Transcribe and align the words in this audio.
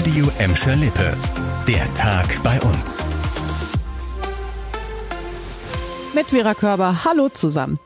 Radio 0.00 0.30
Emscher 0.38 0.76
Lippe. 0.76 1.14
Der 1.68 1.92
Tag 1.92 2.42
bei 2.42 2.58
uns. 2.62 2.98
Mit 6.14 6.28
Vera 6.28 6.54
Körber, 6.54 7.04
hallo 7.04 7.28
zusammen. 7.28 7.78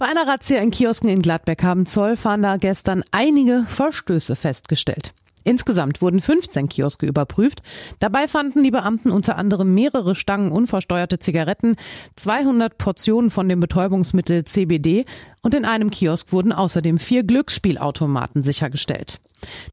Bei 0.00 0.06
einer 0.06 0.26
Razzia 0.26 0.58
in 0.58 0.72
Kiosken 0.72 1.08
in 1.08 1.22
Gladbeck 1.22 1.62
haben 1.62 1.86
Zollfahnder 1.86 2.58
gestern 2.58 3.04
einige 3.12 3.64
Verstöße 3.68 4.34
festgestellt. 4.34 5.14
Insgesamt 5.44 6.02
wurden 6.02 6.20
15 6.20 6.68
Kioske 6.68 7.06
überprüft. 7.06 7.62
Dabei 8.00 8.26
fanden 8.26 8.64
die 8.64 8.72
Beamten 8.72 9.12
unter 9.12 9.38
anderem 9.38 9.72
mehrere 9.72 10.16
Stangen 10.16 10.50
unversteuerte 10.50 11.20
Zigaretten, 11.20 11.76
200 12.16 12.76
Portionen 12.76 13.30
von 13.30 13.48
dem 13.48 13.60
Betäubungsmittel 13.60 14.42
CBD 14.42 15.04
und 15.42 15.54
in 15.54 15.64
einem 15.64 15.90
Kiosk 15.92 16.32
wurden 16.32 16.52
außerdem 16.52 16.98
vier 16.98 17.22
Glücksspielautomaten 17.22 18.42
sichergestellt. 18.42 19.20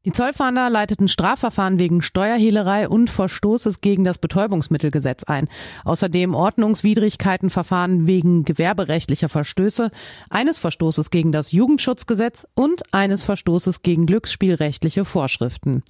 Die 0.04 0.12
Zollfahnder 0.12 0.70
leiteten 0.70 1.08
Strafverfahren 1.08 1.78
wegen 1.78 2.02
Steuerhehlerei 2.02 2.88
und 2.88 3.10
Verstoßes 3.10 3.80
gegen 3.80 4.04
das 4.04 4.18
Betäubungsmittelgesetz 4.18 5.24
ein. 5.24 5.48
Außerdem 5.84 6.34
Ordnungswidrigkeitenverfahren 6.34 8.06
wegen 8.06 8.44
gewerberechtlicher 8.44 9.28
Verstöße, 9.28 9.90
eines 10.30 10.58
Verstoßes 10.58 11.10
gegen 11.10 11.32
das 11.32 11.52
Jugendschutzgesetz 11.52 12.46
und 12.54 12.82
eines 12.92 13.24
Verstoßes 13.24 13.82
gegen 13.82 14.06
glücksspielrechtliche 14.06 15.04
Vorschriften. 15.04 15.82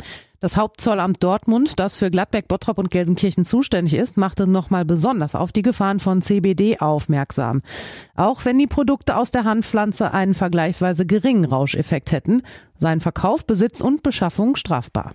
Das 0.44 0.58
Hauptzollamt 0.58 1.24
Dortmund, 1.24 1.80
das 1.80 1.96
für 1.96 2.10
Gladbeck, 2.10 2.48
Bottrop 2.48 2.76
und 2.76 2.90
Gelsenkirchen 2.90 3.46
zuständig 3.46 3.94
ist, 3.94 4.18
machte 4.18 4.46
nochmal 4.46 4.84
besonders 4.84 5.34
auf 5.34 5.52
die 5.52 5.62
Gefahren 5.62 6.00
von 6.00 6.20
CBD 6.20 6.80
aufmerksam. 6.80 7.62
Auch 8.14 8.44
wenn 8.44 8.58
die 8.58 8.66
Produkte 8.66 9.16
aus 9.16 9.30
der 9.30 9.44
Handpflanze 9.44 10.12
einen 10.12 10.34
vergleichsweise 10.34 11.06
geringen 11.06 11.46
Rauscheffekt 11.46 12.12
hätten, 12.12 12.42
seien 12.78 13.00
Verkauf, 13.00 13.46
Besitz 13.46 13.80
und 13.80 14.02
Beschaffung 14.02 14.54
strafbar. 14.54 15.14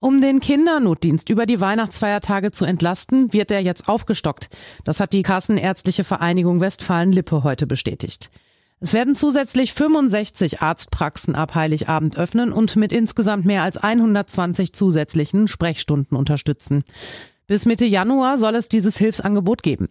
Um 0.00 0.22
den 0.22 0.40
Kindernotdienst 0.40 1.28
über 1.28 1.44
die 1.44 1.60
Weihnachtsfeiertage 1.60 2.52
zu 2.52 2.64
entlasten, 2.64 3.34
wird 3.34 3.50
er 3.50 3.60
jetzt 3.60 3.86
aufgestockt. 3.86 4.48
Das 4.84 4.98
hat 4.98 5.12
die 5.12 5.24
Kassenärztliche 5.24 6.04
Vereinigung 6.04 6.62
Westfalen-Lippe 6.62 7.44
heute 7.44 7.66
bestätigt. 7.66 8.30
Es 8.78 8.92
werden 8.92 9.14
zusätzlich 9.14 9.72
65 9.72 10.60
Arztpraxen 10.60 11.34
ab 11.34 11.54
Heiligabend 11.54 12.18
öffnen 12.18 12.52
und 12.52 12.76
mit 12.76 12.92
insgesamt 12.92 13.46
mehr 13.46 13.62
als 13.62 13.78
120 13.78 14.74
zusätzlichen 14.74 15.48
Sprechstunden 15.48 16.16
unterstützen. 16.16 16.84
Bis 17.46 17.64
Mitte 17.64 17.86
Januar 17.86 18.38
soll 18.38 18.56
es 18.56 18.68
dieses 18.68 18.98
Hilfsangebot 18.98 19.62
geben. 19.62 19.88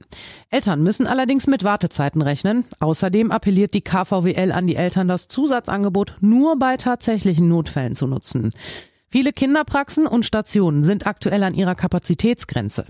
Eltern 0.49 0.83
müssen 0.83 1.07
allerdings 1.07 1.47
mit 1.47 1.63
Wartezeiten 1.63 2.21
rechnen. 2.21 2.65
Außerdem 2.79 3.31
appelliert 3.31 3.73
die 3.73 3.81
KVWL 3.81 4.51
an 4.51 4.67
die 4.67 4.75
Eltern, 4.75 5.07
das 5.07 5.29
Zusatzangebot 5.29 6.17
nur 6.19 6.59
bei 6.59 6.75
tatsächlichen 6.75 7.47
Notfällen 7.47 7.95
zu 7.95 8.07
nutzen. 8.07 8.51
Viele 9.07 9.31
Kinderpraxen 9.31 10.05
und 10.05 10.25
Stationen 10.25 10.83
sind 10.83 11.07
aktuell 11.07 11.43
an 11.43 11.53
ihrer 11.53 11.75
Kapazitätsgrenze. 11.75 12.85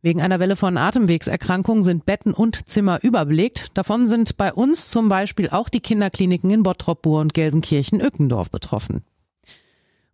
Wegen 0.00 0.22
einer 0.22 0.38
Welle 0.38 0.54
von 0.54 0.76
Atemwegserkrankungen 0.76 1.82
sind 1.82 2.06
Betten 2.06 2.32
und 2.32 2.68
Zimmer 2.68 3.02
überbelegt. 3.02 3.76
Davon 3.76 4.06
sind 4.06 4.36
bei 4.36 4.52
uns 4.52 4.88
zum 4.90 5.08
Beispiel 5.08 5.50
auch 5.50 5.68
die 5.68 5.80
Kinderkliniken 5.80 6.50
in 6.50 6.62
Bottrop, 6.62 7.02
Bur 7.02 7.20
und 7.20 7.34
Gelsenkirchen-Ückendorf 7.34 8.50
betroffen. 8.50 9.02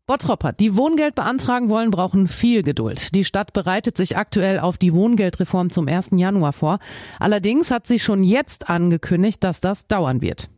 Bottropper, 0.06 0.52
die 0.52 0.76
Wohngeld 0.76 1.14
beantragen 1.14 1.68
wollen, 1.68 1.90
brauchen 1.90 2.28
viel 2.28 2.62
Geduld. 2.62 3.14
Die 3.14 3.24
Stadt 3.24 3.52
bereitet 3.52 3.96
sich 3.96 4.16
aktuell 4.16 4.58
auf 4.58 4.78
die 4.78 4.92
Wohngeldreform 4.92 5.70
zum 5.70 5.86
1. 5.88 6.10
Januar 6.12 6.52
vor. 6.52 6.78
Allerdings 7.18 7.70
hat 7.70 7.86
sie 7.86 7.98
schon 7.98 8.22
jetzt 8.22 8.68
angekündigt, 8.68 9.44
dass 9.44 9.60
das 9.60 9.86
dauern 9.86 10.22
wird. 10.22 10.50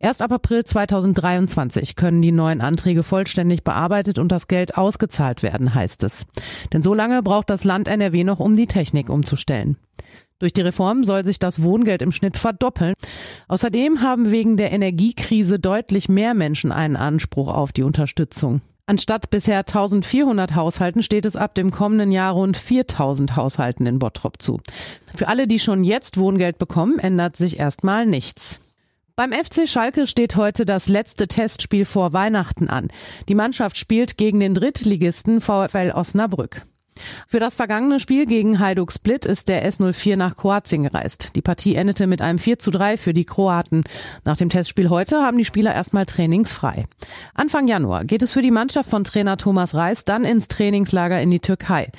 Erst 0.00 0.22
ab 0.22 0.30
April 0.30 0.64
2023 0.64 1.96
können 1.96 2.22
die 2.22 2.30
neuen 2.30 2.60
Anträge 2.60 3.02
vollständig 3.02 3.64
bearbeitet 3.64 4.18
und 4.18 4.30
das 4.30 4.46
Geld 4.46 4.76
ausgezahlt 4.76 5.42
werden, 5.42 5.74
heißt 5.74 6.04
es. 6.04 6.24
Denn 6.72 6.82
so 6.82 6.94
lange 6.94 7.20
braucht 7.22 7.50
das 7.50 7.64
Land 7.64 7.88
NRW 7.88 8.22
noch, 8.22 8.38
um 8.38 8.54
die 8.54 8.68
Technik 8.68 9.10
umzustellen. 9.10 9.76
Durch 10.38 10.52
die 10.52 10.60
Reform 10.60 11.02
soll 11.02 11.24
sich 11.24 11.40
das 11.40 11.64
Wohngeld 11.64 12.00
im 12.00 12.12
Schnitt 12.12 12.36
verdoppeln. 12.36 12.94
Außerdem 13.48 14.00
haben 14.00 14.30
wegen 14.30 14.56
der 14.56 14.70
Energiekrise 14.70 15.58
deutlich 15.58 16.08
mehr 16.08 16.34
Menschen 16.34 16.70
einen 16.70 16.94
Anspruch 16.94 17.52
auf 17.52 17.72
die 17.72 17.82
Unterstützung. 17.82 18.60
Anstatt 18.86 19.30
bisher 19.30 19.58
1400 19.58 20.54
Haushalten 20.54 21.02
steht 21.02 21.26
es 21.26 21.34
ab 21.34 21.56
dem 21.56 21.72
kommenden 21.72 22.12
Jahr 22.12 22.34
rund 22.34 22.56
4000 22.56 23.34
Haushalten 23.34 23.84
in 23.84 23.98
Bottrop 23.98 24.40
zu. 24.40 24.60
Für 25.12 25.26
alle, 25.26 25.48
die 25.48 25.58
schon 25.58 25.82
jetzt 25.82 26.18
Wohngeld 26.18 26.56
bekommen, 26.56 27.00
ändert 27.00 27.36
sich 27.36 27.58
erstmal 27.58 28.06
nichts. 28.06 28.60
Beim 29.18 29.32
FC 29.32 29.68
Schalke 29.68 30.06
steht 30.06 30.36
heute 30.36 30.64
das 30.64 30.86
letzte 30.86 31.26
Testspiel 31.26 31.86
vor 31.86 32.12
Weihnachten 32.12 32.68
an. 32.68 32.86
Die 33.28 33.34
Mannschaft 33.34 33.76
spielt 33.76 34.16
gegen 34.16 34.38
den 34.38 34.54
Drittligisten 34.54 35.40
VfL 35.40 35.90
Osnabrück. 35.92 36.62
Für 37.26 37.40
das 37.40 37.56
vergangene 37.56 37.98
Spiel 37.98 38.26
gegen 38.26 38.60
Hajduk 38.60 38.92
Split 38.92 39.24
ist 39.24 39.48
der 39.48 39.68
S04 39.68 40.14
nach 40.14 40.36
Kroatien 40.36 40.84
gereist. 40.84 41.32
Die 41.34 41.42
Partie 41.42 41.74
endete 41.74 42.06
mit 42.06 42.22
einem 42.22 42.38
4 42.38 42.60
zu 42.60 42.70
3 42.70 42.96
für 42.96 43.12
die 43.12 43.24
Kroaten. 43.24 43.82
Nach 44.24 44.36
dem 44.36 44.50
Testspiel 44.50 44.88
heute 44.88 45.20
haben 45.20 45.38
die 45.38 45.44
Spieler 45.44 45.74
erstmal 45.74 46.06
trainingsfrei. 46.06 46.84
Anfang 47.34 47.66
Januar 47.66 48.04
geht 48.04 48.22
es 48.22 48.32
für 48.32 48.42
die 48.42 48.52
Mannschaft 48.52 48.88
von 48.88 49.02
Trainer 49.02 49.36
Thomas 49.36 49.74
Reis 49.74 50.04
dann 50.04 50.24
ins 50.24 50.46
Trainingslager 50.46 51.20
in 51.20 51.32
die 51.32 51.40
Türkei. 51.40 51.90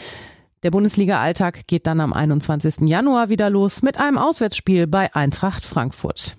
Der 0.64 0.72
Bundesliga-Alltag 0.72 1.68
geht 1.68 1.86
dann 1.86 2.00
am 2.00 2.14
21. 2.14 2.88
Januar 2.88 3.28
wieder 3.28 3.50
los 3.50 3.82
mit 3.82 4.00
einem 4.00 4.18
Auswärtsspiel 4.18 4.88
bei 4.88 5.14
Eintracht 5.14 5.66
Frankfurt. 5.66 6.39